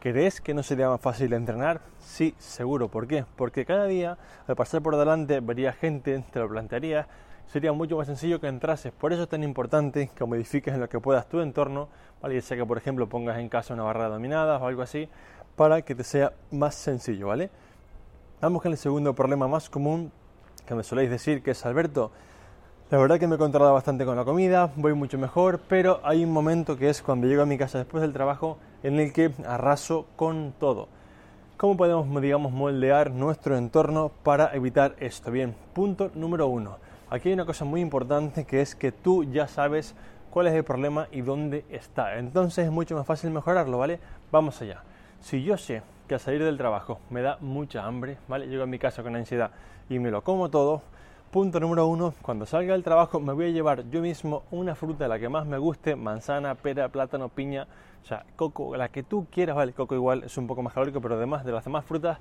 ¿Crees 0.00 0.40
que 0.40 0.52
no 0.52 0.62
sería 0.62 0.88
más 0.88 1.00
fácil 1.00 1.32
entrenar? 1.32 1.80
Sí, 1.98 2.34
seguro. 2.38 2.88
¿Por 2.88 3.06
qué? 3.06 3.24
Porque 3.36 3.64
cada 3.64 3.86
día, 3.86 4.18
al 4.46 4.56
pasar 4.56 4.82
por 4.82 4.96
delante, 4.96 5.40
vería 5.40 5.72
gente, 5.72 6.24
te 6.30 6.38
lo 6.40 6.48
plantearía, 6.48 7.06
sería 7.46 7.72
mucho 7.72 7.96
más 7.96 8.06
sencillo 8.06 8.40
que 8.40 8.48
entrases. 8.48 8.92
Por 8.92 9.12
eso 9.12 9.22
es 9.22 9.28
tan 9.28 9.42
importante 9.42 10.10
que 10.14 10.24
modifiques 10.24 10.74
en 10.74 10.80
lo 10.80 10.88
que 10.88 11.00
puedas 11.00 11.28
tu 11.28 11.40
entorno, 11.40 11.88
¿vale? 12.20 12.34
ya 12.34 12.42
sea 12.42 12.56
que, 12.56 12.66
por 12.66 12.76
ejemplo, 12.76 13.08
pongas 13.08 13.38
en 13.38 13.48
casa 13.48 13.74
una 13.74 13.82
barra 13.82 14.04
de 14.04 14.10
dominadas 14.10 14.60
o 14.60 14.66
algo 14.66 14.82
así, 14.82 15.08
para 15.56 15.82
que 15.82 15.94
te 15.94 16.04
sea 16.04 16.32
más 16.50 16.74
sencillo, 16.74 17.28
¿vale? 17.28 17.50
Vamos 18.40 18.62
con 18.62 18.72
el 18.72 18.78
segundo 18.78 19.14
problema 19.14 19.48
más 19.48 19.70
común 19.70 20.12
que 20.66 20.74
me 20.74 20.82
soléis 20.82 21.10
decir, 21.10 21.42
que 21.42 21.52
es 21.52 21.66
Alberto, 21.66 22.10
la 22.90 22.98
verdad 22.98 23.18
que 23.18 23.26
me 23.26 23.36
he 23.36 23.38
controlado 23.38 23.74
bastante 23.74 24.04
con 24.04 24.16
la 24.16 24.24
comida, 24.24 24.70
voy 24.76 24.94
mucho 24.94 25.18
mejor, 25.18 25.60
pero 25.68 26.00
hay 26.04 26.24
un 26.24 26.32
momento 26.32 26.76
que 26.76 26.90
es 26.90 27.02
cuando 27.02 27.26
llego 27.26 27.42
a 27.42 27.46
mi 27.46 27.58
casa 27.58 27.78
después 27.78 28.02
del 28.02 28.12
trabajo 28.12 28.58
en 28.82 29.00
el 29.00 29.12
que 29.12 29.32
arraso 29.46 30.06
con 30.16 30.54
todo. 30.58 30.88
¿Cómo 31.56 31.76
podemos, 31.76 32.20
digamos, 32.20 32.52
moldear 32.52 33.10
nuestro 33.10 33.56
entorno 33.56 34.10
para 34.22 34.54
evitar 34.54 34.96
esto? 34.98 35.30
Bien, 35.30 35.54
punto 35.72 36.10
número 36.14 36.46
uno. 36.46 36.78
Aquí 37.10 37.28
hay 37.28 37.34
una 37.34 37.46
cosa 37.46 37.64
muy 37.64 37.80
importante 37.80 38.44
que 38.44 38.60
es 38.60 38.74
que 38.74 38.92
tú 38.92 39.24
ya 39.24 39.48
sabes 39.48 39.94
cuál 40.30 40.48
es 40.48 40.52
el 40.52 40.64
problema 40.64 41.08
y 41.10 41.22
dónde 41.22 41.64
está. 41.70 42.18
Entonces 42.18 42.66
es 42.66 42.70
mucho 42.70 42.96
más 42.96 43.06
fácil 43.06 43.30
mejorarlo, 43.30 43.78
¿vale? 43.78 43.98
Vamos 44.30 44.60
allá. 44.60 44.82
Si 45.24 45.42
yo 45.42 45.56
sé 45.56 45.80
que 46.06 46.16
al 46.16 46.20
salir 46.20 46.44
del 46.44 46.58
trabajo 46.58 47.00
me 47.08 47.22
da 47.22 47.38
mucha 47.40 47.86
hambre, 47.86 48.18
¿vale? 48.28 48.46
Llego 48.46 48.64
a 48.64 48.66
mi 48.66 48.78
casa 48.78 49.02
con 49.02 49.16
ansiedad 49.16 49.52
y 49.88 49.98
me 49.98 50.10
lo 50.10 50.22
como 50.22 50.50
todo. 50.50 50.82
Punto 51.30 51.58
número 51.60 51.86
uno, 51.86 52.12
cuando 52.20 52.44
salga 52.44 52.74
del 52.74 52.82
trabajo 52.82 53.20
me 53.20 53.32
voy 53.32 53.46
a 53.46 53.48
llevar 53.48 53.88
yo 53.88 54.02
mismo 54.02 54.42
una 54.50 54.74
fruta, 54.74 55.08
la 55.08 55.18
que 55.18 55.30
más 55.30 55.46
me 55.46 55.56
guste, 55.56 55.96
manzana, 55.96 56.54
pera, 56.54 56.90
plátano, 56.90 57.30
piña, 57.30 57.66
o 58.02 58.06
sea, 58.06 58.26
coco, 58.36 58.76
la 58.76 58.90
que 58.90 59.02
tú 59.02 59.26
quieras, 59.30 59.56
¿vale? 59.56 59.72
Coco 59.72 59.94
igual 59.94 60.24
es 60.24 60.36
un 60.36 60.46
poco 60.46 60.60
más 60.60 60.74
calórico, 60.74 61.00
pero 61.00 61.14
además 61.14 61.42
de 61.42 61.52
las 61.52 61.64
demás 61.64 61.86
frutas, 61.86 62.18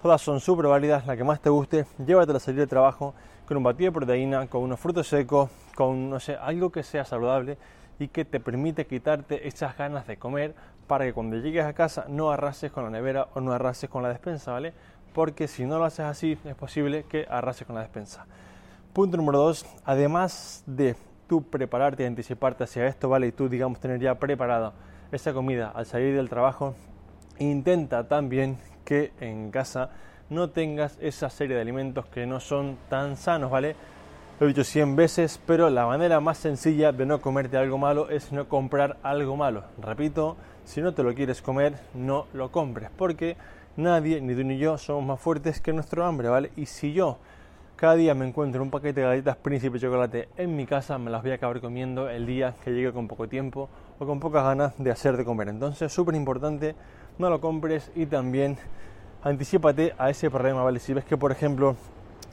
todas 0.00 0.22
son 0.22 0.38
súper 0.38 0.66
válidas, 0.66 1.04
la 1.04 1.16
que 1.16 1.24
más 1.24 1.40
te 1.40 1.50
guste, 1.50 1.84
llévatela 2.06 2.36
a 2.36 2.40
salir 2.40 2.60
del 2.60 2.68
trabajo 2.68 3.12
con 3.48 3.56
un 3.56 3.64
batido 3.64 3.90
de 3.90 3.92
proteína, 3.92 4.46
con 4.46 4.62
unos 4.62 4.78
frutos 4.78 5.08
secos, 5.08 5.50
con, 5.74 6.08
no 6.08 6.20
sé, 6.20 6.36
algo 6.36 6.70
que 6.70 6.84
sea 6.84 7.04
saludable 7.04 7.58
y 7.98 8.06
que 8.06 8.24
te 8.24 8.38
permite 8.38 8.86
quitarte 8.86 9.48
esas 9.48 9.76
ganas 9.76 10.06
de 10.06 10.16
comer 10.16 10.54
para 10.86 11.04
que 11.04 11.12
cuando 11.12 11.36
llegues 11.36 11.64
a 11.64 11.72
casa 11.72 12.04
no 12.08 12.30
arrases 12.30 12.70
con 12.72 12.84
la 12.84 12.90
nevera 12.90 13.28
o 13.34 13.40
no 13.40 13.52
arrases 13.52 13.90
con 13.90 14.02
la 14.02 14.08
despensa, 14.08 14.52
¿vale? 14.52 14.72
Porque 15.12 15.48
si 15.48 15.64
no 15.64 15.78
lo 15.78 15.84
haces 15.84 16.06
así, 16.06 16.38
es 16.44 16.54
posible 16.54 17.04
que 17.08 17.26
arrases 17.28 17.66
con 17.66 17.74
la 17.74 17.82
despensa. 17.82 18.26
Punto 18.92 19.16
número 19.16 19.38
dos, 19.38 19.66
además 19.84 20.62
de 20.66 20.96
tú 21.26 21.42
prepararte 21.42 22.02
y 22.02 22.06
anticiparte 22.06 22.64
hacia 22.64 22.86
esto, 22.86 23.08
¿vale? 23.08 23.26
Y 23.26 23.32
tú, 23.32 23.48
digamos, 23.48 23.80
tener 23.80 24.00
ya 24.00 24.14
preparada 24.14 24.72
esa 25.12 25.32
comida 25.32 25.72
al 25.74 25.86
salir 25.86 26.14
del 26.14 26.28
trabajo, 26.28 26.74
intenta 27.38 28.08
también 28.08 28.58
que 28.84 29.12
en 29.20 29.50
casa 29.50 29.90
no 30.30 30.50
tengas 30.50 30.98
esa 31.00 31.30
serie 31.30 31.56
de 31.56 31.62
alimentos 31.62 32.06
que 32.06 32.26
no 32.26 32.40
son 32.40 32.76
tan 32.88 33.16
sanos, 33.16 33.50
¿vale? 33.50 33.76
Lo 34.38 34.44
he 34.44 34.48
dicho 34.48 34.64
100 34.64 34.96
veces, 34.96 35.40
pero 35.46 35.70
la 35.70 35.86
manera 35.86 36.20
más 36.20 36.36
sencilla 36.36 36.92
de 36.92 37.06
no 37.06 37.22
comerte 37.22 37.56
algo 37.56 37.78
malo 37.78 38.10
es 38.10 38.32
no 38.32 38.46
comprar 38.50 38.98
algo 39.02 39.34
malo. 39.34 39.64
Repito, 39.80 40.36
si 40.66 40.82
no 40.82 40.92
te 40.92 41.02
lo 41.02 41.14
quieres 41.14 41.40
comer, 41.40 41.78
no 41.94 42.26
lo 42.34 42.52
compres, 42.52 42.90
porque 42.98 43.38
nadie, 43.78 44.20
ni 44.20 44.34
tú 44.34 44.44
ni 44.44 44.58
yo, 44.58 44.76
somos 44.76 45.06
más 45.06 45.20
fuertes 45.20 45.62
que 45.62 45.72
nuestro 45.72 46.04
hambre, 46.04 46.28
¿vale? 46.28 46.50
Y 46.54 46.66
si 46.66 46.92
yo 46.92 47.16
cada 47.76 47.94
día 47.94 48.14
me 48.14 48.28
encuentro 48.28 48.62
un 48.62 48.70
paquete 48.70 49.00
de 49.00 49.06
galletas 49.06 49.36
príncipe 49.38 49.80
chocolate 49.80 50.28
en 50.36 50.54
mi 50.54 50.66
casa, 50.66 50.98
me 50.98 51.10
las 51.10 51.22
voy 51.22 51.30
a 51.30 51.36
acabar 51.36 51.58
comiendo 51.62 52.10
el 52.10 52.26
día 52.26 52.56
que 52.62 52.72
llegue 52.72 52.92
con 52.92 53.08
poco 53.08 53.28
tiempo 53.28 53.70
o 53.98 54.04
con 54.04 54.20
pocas 54.20 54.44
ganas 54.44 54.74
de 54.76 54.90
hacer 54.90 55.16
de 55.16 55.24
comer. 55.24 55.48
Entonces, 55.48 55.90
súper 55.90 56.14
importante, 56.14 56.74
no 57.16 57.30
lo 57.30 57.40
compres 57.40 57.90
y 57.94 58.04
también 58.04 58.58
anticipate 59.22 59.94
a 59.96 60.10
ese 60.10 60.30
problema, 60.30 60.62
¿vale? 60.62 60.78
Si 60.78 60.92
ves 60.92 61.06
que, 61.06 61.16
por 61.16 61.32
ejemplo, 61.32 61.74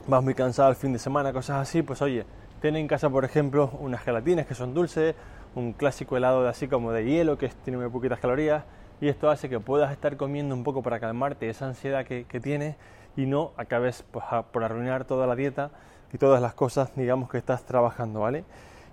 vas 0.07 0.23
muy 0.23 0.33
cansado 0.33 0.69
el 0.69 0.75
fin 0.75 0.93
de 0.93 0.99
semana, 0.99 1.31
cosas 1.31 1.61
así, 1.61 1.81
pues 1.81 2.01
oye, 2.01 2.25
ten 2.61 2.75
en 2.75 2.87
casa, 2.87 3.09
por 3.09 3.25
ejemplo, 3.25 3.71
unas 3.79 4.01
gelatinas 4.01 4.45
que 4.45 4.55
son 4.55 4.73
dulces, 4.73 5.15
un 5.55 5.73
clásico 5.73 6.17
helado 6.17 6.43
de 6.43 6.49
así 6.49 6.67
como 6.67 6.91
de 6.91 7.05
hielo 7.05 7.37
que 7.37 7.49
tiene 7.63 7.77
muy 7.77 7.89
poquitas 7.89 8.19
calorías 8.19 8.63
y 8.99 9.07
esto 9.07 9.29
hace 9.29 9.49
que 9.49 9.59
puedas 9.59 9.91
estar 9.91 10.17
comiendo 10.17 10.55
un 10.55 10.63
poco 10.63 10.81
para 10.81 10.99
calmarte 10.99 11.49
esa 11.49 11.67
ansiedad 11.67 12.05
que, 12.05 12.25
que 12.25 12.39
tienes 12.39 12.75
y 13.15 13.25
no 13.25 13.51
acabes 13.57 14.03
pues, 14.11 14.25
por 14.51 14.63
arruinar 14.63 15.05
toda 15.05 15.27
la 15.27 15.35
dieta 15.35 15.71
y 16.11 16.17
todas 16.17 16.41
las 16.41 16.53
cosas, 16.53 16.91
digamos, 16.95 17.29
que 17.29 17.37
estás 17.37 17.63
trabajando, 17.63 18.21
¿vale? 18.21 18.43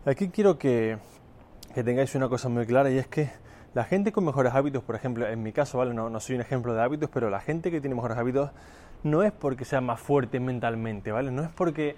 Aquí 0.06 0.28
quiero 0.28 0.58
que, 0.58 0.98
que 1.74 1.84
tengáis 1.84 2.14
una 2.14 2.28
cosa 2.28 2.48
muy 2.48 2.66
clara 2.66 2.90
y 2.90 2.98
es 2.98 3.06
que 3.06 3.30
La 3.72 3.84
gente 3.84 4.10
con 4.10 4.24
mejores 4.24 4.52
hábitos, 4.52 4.82
por 4.82 4.96
ejemplo, 4.96 5.28
en 5.28 5.42
mi 5.44 5.52
caso, 5.52 5.78
¿vale? 5.78 5.94
No, 5.94 6.10
no 6.10 6.18
soy 6.18 6.34
un 6.34 6.40
ejemplo 6.40 6.74
de 6.74 6.82
hábitos, 6.82 7.08
pero 7.12 7.30
la 7.30 7.38
gente 7.38 7.70
que 7.70 7.80
tiene 7.80 7.94
mejores 7.94 8.18
hábitos 8.18 8.50
no 9.02 9.22
es 9.22 9.32
porque 9.32 9.64
sea 9.64 9.80
más 9.80 10.00
fuerte 10.00 10.40
mentalmente, 10.40 11.12
¿vale? 11.12 11.30
No 11.30 11.42
es 11.42 11.50
porque 11.50 11.96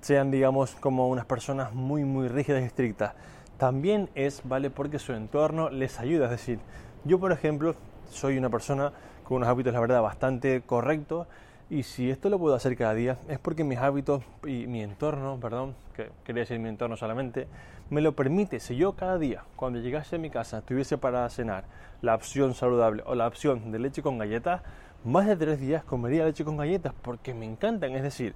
sean, 0.00 0.30
digamos, 0.30 0.74
como 0.76 1.08
unas 1.08 1.24
personas 1.24 1.74
muy, 1.74 2.04
muy 2.04 2.28
rígidas 2.28 2.62
y 2.62 2.66
estrictas. 2.66 3.14
También 3.58 4.08
es, 4.14 4.42
¿vale? 4.44 4.70
Porque 4.70 4.98
su 4.98 5.12
entorno 5.12 5.70
les 5.70 5.98
ayuda. 5.98 6.26
Es 6.26 6.30
decir, 6.30 6.60
yo, 7.04 7.18
por 7.18 7.32
ejemplo, 7.32 7.74
soy 8.10 8.38
una 8.38 8.50
persona 8.50 8.92
con 9.24 9.38
unos 9.38 9.48
hábitos, 9.48 9.72
la 9.72 9.80
verdad, 9.80 10.00
bastante 10.00 10.62
correctos. 10.62 11.26
Y 11.70 11.82
si 11.82 12.10
esto 12.10 12.30
lo 12.30 12.38
puedo 12.38 12.54
hacer 12.54 12.76
cada 12.76 12.94
día, 12.94 13.18
es 13.28 13.38
porque 13.38 13.62
mis 13.62 13.78
hábitos 13.78 14.22
y 14.46 14.66
mi 14.66 14.82
entorno, 14.82 15.38
perdón, 15.38 15.74
que 15.94 16.10
quería 16.24 16.40
decir 16.40 16.58
mi 16.58 16.68
entorno 16.70 16.96
solamente, 16.96 17.46
me 17.90 18.00
lo 18.00 18.12
permite. 18.12 18.58
Si 18.60 18.76
yo 18.76 18.92
cada 18.92 19.18
día, 19.18 19.44
cuando 19.56 19.78
llegase 19.80 20.16
a 20.16 20.18
mi 20.18 20.30
casa, 20.30 20.62
tuviese 20.62 20.96
para 20.96 21.28
cenar 21.28 21.64
la 22.00 22.14
opción 22.14 22.54
saludable 22.54 23.02
o 23.04 23.14
la 23.14 23.26
opción 23.26 23.70
de 23.70 23.80
leche 23.80 24.00
con 24.00 24.16
galletas, 24.16 24.62
más 25.04 25.26
de 25.26 25.36
tres 25.36 25.60
días 25.60 25.84
comería 25.84 26.24
leche 26.24 26.44
con 26.44 26.56
galletas 26.56 26.92
porque 27.02 27.34
me 27.34 27.46
encantan. 27.46 27.92
Es 27.92 28.02
decir, 28.02 28.34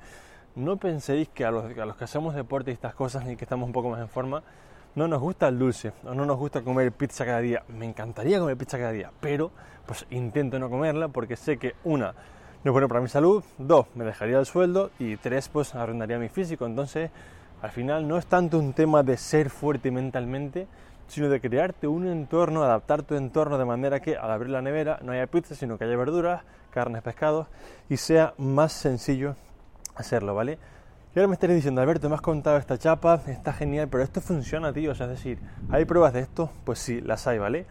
no 0.54 0.76
penséis 0.76 1.28
que 1.28 1.44
a 1.44 1.50
los, 1.50 1.72
que 1.72 2.04
hacemos 2.04 2.34
deporte 2.34 2.70
y 2.70 2.74
estas 2.74 2.94
cosas, 2.94 3.24
ni 3.24 3.36
que 3.36 3.44
estamos 3.44 3.66
un 3.66 3.72
poco 3.72 3.90
más 3.90 4.00
en 4.00 4.08
forma, 4.08 4.42
no 4.94 5.08
nos 5.08 5.20
gusta 5.20 5.48
el 5.48 5.58
dulce 5.58 5.92
o 6.04 6.14
no 6.14 6.26
nos 6.26 6.36
gusta 6.36 6.62
comer 6.62 6.92
pizza 6.92 7.24
cada 7.24 7.40
día. 7.40 7.62
Me 7.68 7.86
encantaría 7.86 8.38
comer 8.38 8.56
pizza 8.56 8.78
cada 8.78 8.92
día, 8.92 9.10
pero 9.20 9.50
pues 9.86 10.06
intento 10.10 10.58
no 10.58 10.68
comerla 10.68 11.08
porque 11.08 11.36
sé 11.36 11.56
que 11.56 11.74
una, 11.84 12.14
no 12.64 12.70
es 12.70 12.72
bueno 12.72 12.88
para 12.88 13.00
mi 13.00 13.08
salud, 13.08 13.42
dos, 13.58 13.86
me 13.94 14.04
dejaría 14.04 14.38
el 14.38 14.46
sueldo 14.46 14.90
y 14.98 15.16
tres, 15.16 15.48
pues 15.48 15.74
arruinaría 15.74 16.18
mi 16.18 16.28
físico. 16.28 16.66
Entonces, 16.66 17.10
al 17.62 17.70
final 17.70 18.06
no 18.06 18.18
es 18.18 18.26
tanto 18.26 18.58
un 18.58 18.72
tema 18.72 19.02
de 19.02 19.16
ser 19.16 19.48
fuerte 19.48 19.90
mentalmente, 19.90 20.66
sino 21.06 21.28
de 21.28 21.40
crearte 21.40 21.86
un 21.86 22.06
entorno, 22.06 22.62
adaptar 22.62 23.02
tu 23.02 23.14
entorno 23.14 23.58
de 23.58 23.64
manera 23.64 24.00
que 24.00 24.16
al 24.16 24.30
abrir 24.30 24.50
la 24.50 24.62
nevera 24.62 24.98
no 25.02 25.12
haya 25.12 25.26
pizza, 25.26 25.54
sino 25.54 25.78
que 25.78 25.84
haya 25.84 25.96
verduras, 25.96 26.42
carnes, 26.70 27.02
pescados 27.02 27.48
y 27.88 27.96
sea 27.96 28.34
más 28.38 28.72
sencillo 28.72 29.36
hacerlo, 29.94 30.34
¿vale? 30.34 30.58
Y 31.14 31.18
ahora 31.18 31.28
me 31.28 31.34
estaréis 31.34 31.58
diciendo, 31.58 31.82
Alberto, 31.82 32.08
me 32.08 32.14
has 32.14 32.22
contado 32.22 32.56
esta 32.56 32.78
chapa, 32.78 33.20
está 33.26 33.52
genial, 33.52 33.88
pero 33.88 34.02
esto 34.02 34.22
funciona, 34.22 34.72
tío. 34.72 34.92
O 34.92 34.94
sea, 34.94 35.04
es 35.06 35.12
decir, 35.12 35.38
¿hay 35.70 35.84
pruebas 35.84 36.14
de 36.14 36.20
esto? 36.20 36.50
Pues 36.64 36.78
sí, 36.78 37.02
las 37.02 37.26
hay, 37.26 37.38
¿vale? 37.38 37.66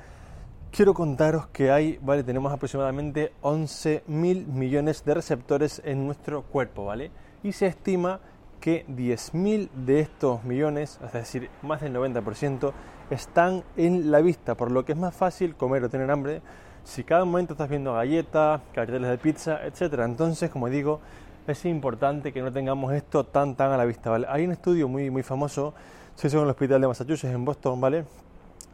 Quiero 0.72 0.94
contaros 0.94 1.48
que 1.48 1.72
hay, 1.72 1.98
¿vale? 2.04 2.24
Tenemos 2.24 2.54
aproximadamente 2.54 3.34
11 3.42 4.04
mil 4.06 4.46
millones 4.46 5.04
de 5.04 5.16
receptores 5.16 5.82
en 5.84 6.06
nuestro 6.06 6.44
cuerpo, 6.44 6.86
¿vale? 6.86 7.10
Y 7.42 7.54
se 7.54 7.66
estima 7.66 8.20
que 8.62 8.86
10.000 8.88 9.70
de 9.72 10.00
estos 10.00 10.46
millones, 10.46 11.00
es 11.04 11.12
decir, 11.12 11.50
más 11.62 11.82
del 11.82 11.94
90%, 11.94 12.72
están 13.10 13.64
en 13.76 14.12
la 14.12 14.22
vista, 14.22 14.56
por 14.56 14.72
lo 14.72 14.86
que 14.86 14.94
es 14.94 14.98
más 14.98 15.14
fácil 15.14 15.56
comer 15.56 15.84
o 15.84 15.90
tener 15.90 16.10
hambre 16.10 16.42
si 16.84 17.04
cada 17.04 17.26
momento 17.26 17.54
estás 17.54 17.70
viendo 17.70 17.94
galletas, 17.94 18.62
carteles 18.74 19.10
de 19.10 19.18
pizza, 19.18 19.66
etc. 19.66 20.00
Entonces, 20.06 20.50
como 20.50 20.70
digo, 20.70 21.02
es 21.48 21.66
importante 21.66 22.32
que 22.32 22.42
no 22.42 22.52
tengamos 22.52 22.94
esto 22.94 23.26
tan 23.26 23.56
tan 23.56 23.72
a 23.72 23.78
la 23.78 23.86
vista, 23.86 24.10
¿vale? 24.10 24.28
Hay 24.30 24.46
un 24.46 24.52
estudio 24.52 24.88
muy 24.88 25.10
muy 25.10 25.24
famoso, 25.24 25.74
se 26.16 26.28
hizo 26.28 26.38
en 26.38 26.44
el 26.44 26.50
hospital 26.50 26.82
de 26.82 26.88
Massachusetts 26.88 27.34
en 27.34 27.46
Boston, 27.46 27.82
¿vale? 27.82 28.06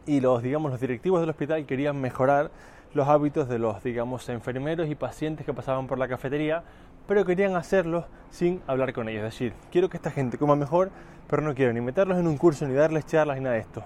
Y 0.06 0.20
los 0.20 0.42
digamos 0.42 0.72
los 0.72 0.80
directivos 0.80 1.22
del 1.22 1.30
hospital 1.30 1.66
querían 1.66 2.00
mejorar 2.00 2.52
los 2.94 3.08
hábitos 3.08 3.50
de 3.50 3.60
los 3.60 3.84
digamos 3.84 4.28
enfermeros 4.30 4.90
y 4.90 4.96
pacientes 4.96 5.46
que 5.46 5.54
pasaban 5.54 5.88
por 5.88 5.98
la 5.98 6.08
cafetería, 6.08 6.64
pero 7.08 7.26
querían 7.26 7.56
hacerlo 7.56 8.06
sin 8.30 8.62
hablar 8.68 8.94
con 8.94 9.10
ellos, 9.10 9.24
es 9.24 9.34
decir, 9.34 9.54
quiero 9.72 9.90
que 9.90 9.98
esta 9.98 10.12
gente 10.12 10.38
coma 10.38 10.56
mejor, 10.56 10.92
pero 11.30 11.42
no 11.42 11.56
quiero 11.56 11.74
ni 11.74 11.82
meterlos 11.82 12.18
en 12.18 12.28
un 12.28 12.38
curso 12.38 12.68
ni 12.68 12.74
darles 12.74 13.06
charlas 13.06 13.38
ni 13.38 13.44
nada 13.44 13.56
de 13.56 13.62
esto 13.62 13.84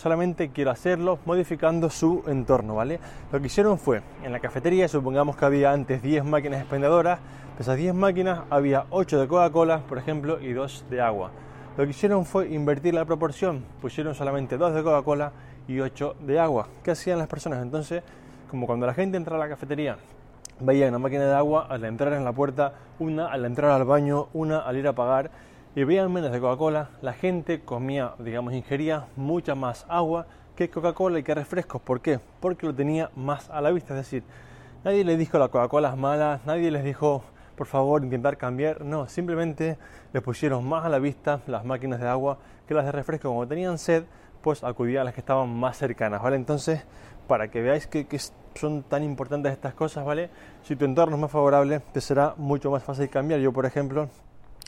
solamente 0.00 0.48
quiero 0.48 0.70
hacerlo 0.70 1.18
modificando 1.26 1.90
su 1.90 2.24
entorno, 2.26 2.74
¿vale? 2.74 2.98
Lo 3.30 3.38
que 3.38 3.46
hicieron 3.46 3.78
fue, 3.78 4.00
en 4.22 4.32
la 4.32 4.40
cafetería, 4.40 4.88
supongamos 4.88 5.36
que 5.36 5.44
había 5.44 5.72
antes 5.72 6.02
10 6.02 6.24
máquinas 6.24 6.60
expendedoras, 6.60 7.20
de 7.56 7.62
esas 7.62 7.76
10 7.76 7.94
máquinas 7.94 8.40
había 8.48 8.86
8 8.88 9.20
de 9.20 9.28
Coca-Cola, 9.28 9.80
por 9.80 9.98
ejemplo, 9.98 10.40
y 10.40 10.54
2 10.54 10.86
de 10.88 11.02
agua. 11.02 11.30
Lo 11.76 11.84
que 11.84 11.90
hicieron 11.90 12.24
fue 12.24 12.48
invertir 12.48 12.94
la 12.94 13.04
proporción, 13.04 13.62
pusieron 13.82 14.14
solamente 14.14 14.56
2 14.56 14.74
de 14.74 14.82
Coca-Cola 14.82 15.32
y 15.68 15.80
8 15.80 16.16
de 16.20 16.40
agua. 16.40 16.68
¿Qué 16.82 16.92
hacían 16.92 17.18
las 17.18 17.28
personas? 17.28 17.62
Entonces, 17.62 18.02
como 18.50 18.66
cuando 18.66 18.86
la 18.86 18.94
gente 18.94 19.18
entra 19.18 19.36
a 19.36 19.38
la 19.38 19.50
cafetería, 19.50 19.98
veía 20.60 20.88
una 20.88 20.98
máquina 20.98 21.24
de 21.24 21.34
agua, 21.34 21.66
al 21.68 21.84
entrar 21.84 22.12
en 22.12 22.24
la 22.24 22.32
puerta, 22.32 22.74
una 22.98 23.26
al 23.26 23.44
entrar 23.44 23.70
al 23.70 23.84
baño, 23.84 24.28
una 24.32 24.60
al 24.60 24.76
ir 24.76 24.86
a 24.86 24.94
pagar, 24.94 25.30
y 25.74 25.84
veían 25.84 26.12
menos 26.12 26.32
de 26.32 26.40
Coca-Cola, 26.40 26.90
la 27.00 27.12
gente 27.12 27.60
comía, 27.60 28.14
digamos, 28.18 28.54
ingería 28.54 29.06
mucha 29.16 29.54
más 29.54 29.86
agua 29.88 30.26
que 30.56 30.68
Coca-Cola 30.68 31.20
y 31.20 31.22
que 31.22 31.34
refrescos. 31.34 31.80
¿Por 31.80 32.00
qué? 32.00 32.20
Porque 32.40 32.66
lo 32.66 32.74
tenía 32.74 33.10
más 33.14 33.48
a 33.50 33.60
la 33.60 33.70
vista. 33.70 33.94
Es 33.94 34.00
decir, 34.00 34.24
nadie 34.84 35.04
les 35.04 35.18
dijo 35.18 35.38
la 35.38 35.48
Coca-Cola 35.48 35.90
es 35.90 35.96
mala, 35.96 36.40
nadie 36.44 36.70
les 36.70 36.82
dijo, 36.82 37.22
por 37.56 37.66
favor, 37.66 38.02
intentar 38.02 38.36
cambiar. 38.36 38.84
No, 38.84 39.08
simplemente 39.08 39.78
les 40.12 40.22
pusieron 40.22 40.68
más 40.68 40.84
a 40.84 40.88
la 40.88 40.98
vista 40.98 41.40
las 41.46 41.64
máquinas 41.64 42.00
de 42.00 42.08
agua 42.08 42.38
que 42.66 42.74
las 42.74 42.84
de 42.84 42.92
refresco. 42.92 43.28
Como 43.28 43.46
tenían 43.46 43.78
sed, 43.78 44.04
pues 44.42 44.64
acudían 44.64 45.02
a 45.02 45.04
las 45.04 45.14
que 45.14 45.20
estaban 45.20 45.48
más 45.48 45.76
cercanas, 45.76 46.20
¿vale? 46.20 46.36
Entonces, 46.36 46.84
para 47.28 47.48
que 47.48 47.62
veáis 47.62 47.86
que, 47.86 48.06
que, 48.06 48.18
son 48.54 48.82
tan 48.82 49.02
importantes 49.02 49.52
estas 49.52 49.74
cosas, 49.74 50.04
¿vale? 50.04 50.30
Si 50.62 50.76
tu 50.76 50.84
entorno 50.84 51.16
es 51.16 51.20
más 51.22 51.30
favorable, 51.30 51.80
te 51.92 52.00
será 52.00 52.34
mucho 52.36 52.70
más 52.70 52.82
fácil 52.82 53.08
cambiar. 53.08 53.40
Yo, 53.40 53.52
por 53.52 53.66
ejemplo, 53.66 54.08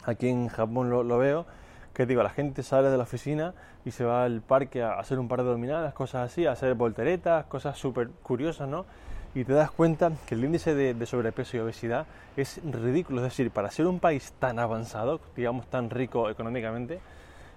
aquí 0.05 0.29
en 0.29 0.49
Japón 0.49 0.91
lo, 0.91 1.19
veo, 1.19 1.47
que 1.95 2.07
digo, 2.07 2.23
la 2.23 2.31
gente 2.31 2.63
sale 2.63 2.91
de 2.91 2.97
la 2.97 3.03
oficina 3.05 3.55
y 3.85 3.91
se 3.91 4.05
va 4.05 4.25
al 4.25 4.41
parque 4.41 4.83
a 4.83 4.99
hacer 4.99 5.19
un 5.19 5.29
par 5.29 5.43
de 5.43 5.51
dominadas, 5.51 5.93
cosas 5.95 6.31
así, 6.31 6.47
a 6.47 6.53
hacer 6.53 6.75
volteretas, 6.75 7.47
cosas 7.47 7.77
súper 7.79 8.09
curiosas, 8.23 8.69
¿no? 8.69 8.87
Y 9.35 9.45
te 9.45 9.55
das 9.55 9.71
cuenta 9.71 10.13
que 10.27 10.35
el 10.35 10.45
índice 10.45 10.75
de, 10.75 11.07
sobrepeso 11.07 11.57
y 11.57 11.61
obesidad 11.61 12.07
es 12.37 12.61
ridículo. 12.65 13.19
Es 13.19 13.25
decir, 13.25 13.51
para 13.51 13.71
ser 13.71 13.87
un 13.87 13.99
país 13.99 14.35
tan 14.39 14.59
avanzado, 14.59 15.21
digamos 15.35 15.67
tan 15.69 15.89
rico 15.89 16.29
económicamente, 16.29 17.01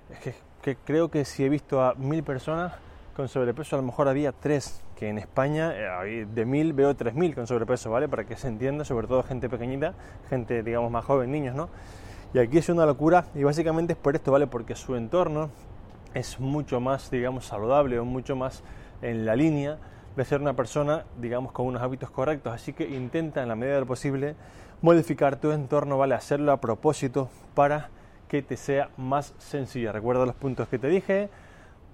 es 0.10 0.20
que, 0.20 0.36
que 0.62 0.75
creo 0.77 1.12
que 1.12 1.25
si 1.25 1.44
he 1.44 1.50
visto 1.50 1.84
a 1.84 1.94
mil 1.96 2.24
personas 2.24 2.74
con 3.15 3.29
sobrepeso, 3.29 3.77
a 3.77 3.79
lo 3.79 3.86
mejor 3.86 4.10
había 4.10 4.34
tres, 4.34 4.84
que 4.98 5.07
en 5.07 5.17
España 5.17 5.72
eh, 5.74 6.27
de 6.29 6.45
mil 6.45 6.74
veo 6.74 6.95
tres 6.95 7.15
mil 7.15 7.34
con 7.34 7.48
sobrepeso, 7.48 7.89
¿vale? 7.89 8.10
Para 8.10 8.25
que 8.25 8.36
se 8.36 8.50
entienda, 8.50 8.84
sobre 8.84 9.07
todo 9.07 9.24
gente 9.24 9.50
pequeñita, 9.50 9.93
gente, 10.29 10.63
digamos, 10.63 10.91
más 10.91 11.05
joven, 11.05 11.31
niños, 11.31 11.55
¿no? 11.55 11.69
Y 12.34 12.39
aquí 12.39 12.57
es 12.57 12.67
una 12.67 12.86
locura 12.86 13.25
y 13.34 13.43
básicamente 13.43 13.93
es 13.93 14.00
por 14.00 14.15
esto, 14.15 14.34
¿vale? 14.34 14.48
Porque 14.48 14.75
su 14.75 14.98
entorno 14.98 15.50
es 16.13 16.41
mucho 16.41 16.81
más, 16.81 17.10
digamos, 17.10 17.45
saludable 17.45 17.98
o 18.00 18.05
mucho 18.05 18.36
más 18.36 18.63
en 19.01 19.25
la 19.25 19.38
línea 19.38 19.77
de 20.17 20.25
ser 20.25 20.41
una 20.41 20.53
persona, 20.53 21.05
digamos, 21.17 21.53
con 21.53 21.67
unos 21.67 21.81
hábitos 21.81 22.10
correctos. 22.10 22.53
Así 22.53 22.74
que 22.74 22.84
intenta 22.84 23.41
en 23.41 23.48
la 23.48 23.55
medida 23.55 23.75
de 23.75 23.79
lo 23.81 23.86
posible 23.86 24.36
modificar 24.81 25.38
tu 25.38 25.51
entorno, 25.51 25.98
¿vale? 25.98 26.15
Hacerlo 26.15 26.51
a 26.51 26.60
propósito 26.60 27.29
para 27.53 27.89
que 28.27 28.41
te 28.41 28.57
sea 28.57 28.89
más 28.98 29.34
sencilla. 29.38 29.93
Recuerda 29.93 30.25
los 30.25 30.36
puntos 30.36 30.67
que 30.67 30.79
te 30.79 30.89
dije. 30.89 31.29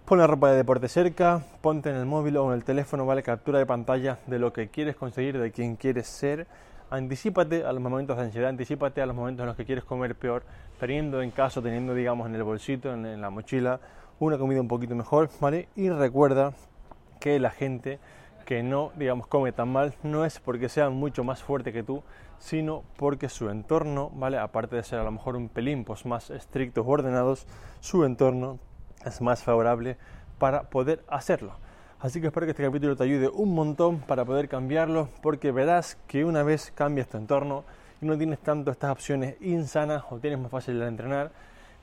Pon 0.05 0.19
la 0.19 0.27
ropa 0.27 0.51
de 0.51 0.57
deporte 0.57 0.87
cerca, 0.87 1.43
ponte 1.61 1.89
en 1.89 1.95
el 1.95 2.05
móvil 2.05 2.37
o 2.37 2.51
en 2.51 2.57
el 2.57 2.63
teléfono, 2.63 3.05
¿vale? 3.05 3.23
Captura 3.23 3.59
de 3.59 3.65
pantalla 3.65 4.19
de 4.27 4.39
lo 4.39 4.51
que 4.51 4.67
quieres 4.69 4.95
conseguir, 4.95 5.39
de 5.39 5.51
quién 5.51 5.75
quieres 5.75 6.07
ser 6.07 6.47
Anticípate 6.91 7.63
a 7.63 7.71
los 7.71 7.81
momentos 7.81 8.17
de 8.17 8.23
ansiedad, 8.23 8.49
anticipate 8.49 9.01
a 9.01 9.05
los 9.05 9.15
momentos 9.15 9.43
en 9.43 9.47
los 9.47 9.55
que 9.55 9.63
quieres 9.63 9.85
comer 9.85 10.13
peor, 10.13 10.43
teniendo 10.77 11.21
en 11.21 11.31
caso, 11.31 11.61
teniendo 11.61 11.93
digamos 11.93 12.27
en 12.27 12.35
el 12.35 12.43
bolsito, 12.43 12.93
en, 12.93 13.21
la 13.21 13.29
mochila, 13.29 13.79
una 14.19 14.37
comida 14.37 14.59
un 14.59 14.67
poquito 14.67 14.93
mejor, 14.93 15.29
¿vale? 15.39 15.69
Y 15.77 15.89
recuerda 15.89 16.51
que 17.21 17.39
la 17.39 17.49
gente 17.49 17.99
que 18.45 18.61
no, 18.61 18.91
digamos, 18.97 19.27
come 19.27 19.53
tan 19.53 19.69
mal 19.69 19.93
no 20.03 20.25
es 20.25 20.41
porque 20.41 20.67
sea 20.67 20.89
mucho 20.89 21.23
más 21.23 21.41
fuerte 21.41 21.71
que 21.71 21.81
tú, 21.81 22.03
sino 22.39 22.83
porque 22.97 23.29
su 23.29 23.49
entorno, 23.49 24.11
¿vale? 24.13 24.37
Aparte 24.37 24.75
de 24.75 24.83
ser 24.83 24.99
a 24.99 25.05
lo 25.05 25.11
mejor 25.13 25.37
un 25.37 25.47
pelín 25.47 25.85
pues, 25.85 26.05
más 26.05 26.29
estrictos 26.29 26.85
o 26.85 26.89
ordenados, 26.89 27.47
su 27.79 28.03
entorno 28.03 28.59
es 29.05 29.21
más 29.21 29.43
favorable 29.43 29.97
para 30.37 30.63
poder 30.63 31.03
hacerlo. 31.07 31.53
Así 31.99 32.19
que 32.19 32.27
espero 32.27 32.47
que 32.47 32.51
este 32.51 32.63
capítulo 32.63 32.95
te 32.95 33.03
ayude 33.03 33.29
un 33.29 33.53
montón 33.53 33.99
para 33.99 34.25
poder 34.25 34.49
cambiarlo, 34.49 35.09
porque 35.21 35.51
verás 35.51 35.97
que 36.07 36.25
una 36.25 36.41
vez 36.41 36.71
cambias 36.73 37.07
tu 37.07 37.17
entorno 37.17 37.63
y 38.01 38.07
no 38.07 38.17
tienes 38.17 38.39
tanto 38.39 38.71
estas 38.71 38.91
opciones 38.91 39.35
insanas 39.41 40.03
o 40.09 40.17
tienes 40.17 40.39
más 40.39 40.49
fácil 40.49 40.79
de 40.79 40.87
entrenar, 40.87 41.31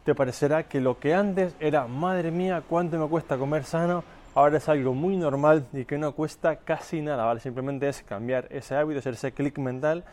te 0.05 0.15
parecerá 0.15 0.65
que 0.65 0.81
lo 0.81 0.99
que 0.99 1.15
antes 1.15 1.55
era, 1.61 1.87
madre 1.87 2.31
mía, 2.31 2.65
cuánto 2.69 2.99
me 2.99 3.07
cuesta 3.09 3.37
comer 3.37 3.63
sano, 3.63 4.03
ahora 4.35 4.59
es 4.59 4.69
algo 4.69 4.95
muy 4.95 5.17
normal 5.17 5.67
y 5.73 5.85
que 5.85 5.99
no 5.99 6.13
cuesta 6.13 6.57
casi 6.57 7.01
nada, 7.01 7.25
¿vale? 7.25 7.39
Simplemente 7.41 7.89
es 7.89 8.03
cambiar 8.03 8.49
ese 8.51 8.75
hábito, 8.75 8.99
hacer 8.99 9.15
ese 9.15 9.33
clic 9.33 9.59
mental 9.59 10.05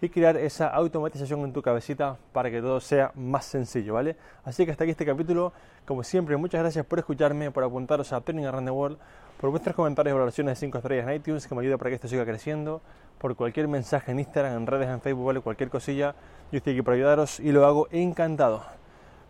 y 0.00 0.08
crear 0.08 0.36
esa 0.36 0.68
automatización 0.68 1.40
en 1.40 1.52
tu 1.52 1.62
cabecita 1.62 2.16
para 2.32 2.50
que 2.50 2.60
todo 2.60 2.80
sea 2.80 3.12
más 3.14 3.44
sencillo, 3.44 3.94
¿vale? 3.94 4.16
Así 4.44 4.64
que 4.64 4.70
hasta 4.70 4.84
aquí 4.84 4.92
este 4.92 5.04
capítulo. 5.04 5.52
Como 5.84 6.02
siempre, 6.02 6.36
muchas 6.36 6.60
gracias 6.60 6.86
por 6.86 6.98
escucharme, 6.98 7.50
por 7.50 7.64
apuntaros 7.64 8.12
a 8.12 8.20
Training 8.20 8.44
Around 8.44 8.66
the 8.66 8.70
World, 8.70 8.98
por 9.40 9.50
vuestros 9.50 9.74
comentarios 9.74 10.12
y 10.12 10.14
valoraciones 10.14 10.52
de 10.52 10.66
5 10.66 10.78
estrellas 10.78 11.08
en 11.08 11.14
iTunes 11.14 11.46
que 11.46 11.54
me 11.54 11.62
ayuda 11.62 11.76
para 11.76 11.90
que 11.90 11.96
esto 11.96 12.08
siga 12.08 12.24
creciendo, 12.24 12.80
por 13.18 13.36
cualquier 13.36 13.68
mensaje 13.68 14.12
en 14.12 14.20
Instagram, 14.20 14.56
en 14.56 14.66
redes, 14.66 14.88
en 14.88 15.00
Facebook, 15.00 15.26
¿vale? 15.26 15.40
Cualquier 15.40 15.68
cosilla, 15.68 16.14
yo 16.52 16.58
estoy 16.58 16.74
aquí 16.74 16.82
para 16.82 16.96
ayudaros 16.96 17.40
y 17.40 17.52
lo 17.52 17.66
hago 17.66 17.88
encantado. 17.90 18.62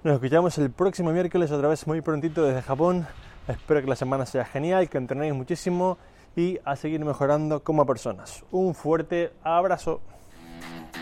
Nos 0.04 0.14
escuchamos 0.14 0.56
el 0.58 0.70
próximo 0.70 1.10
miércoles 1.12 1.50
otra 1.50 1.68
vez 1.68 1.86
muy 1.86 2.00
prontito 2.00 2.44
desde 2.44 2.62
Japón. 2.62 3.06
Espero 3.48 3.80
que 3.80 3.86
la 3.86 3.96
semana 3.96 4.26
sea 4.26 4.44
genial, 4.44 4.88
que 4.88 4.98
entrenéis 4.98 5.34
muchísimo 5.34 5.98
y 6.36 6.58
a 6.64 6.76
seguir 6.76 7.04
mejorando 7.04 7.62
como 7.62 7.84
personas. 7.84 8.44
Un 8.50 8.74
fuerte 8.74 9.32
abrazo. 9.42 10.00
Mm-hmm. 10.60 10.99